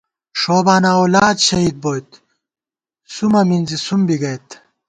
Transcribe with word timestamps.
ݭوبانہ 0.39 0.91
اولادشہید 0.99 1.75
بوئیت، 1.83 2.09
سُومہ 3.13 3.41
مِنزی 3.47 3.77
سُم 3.85 4.01
بی 4.07 4.15
گئیت 4.21 4.47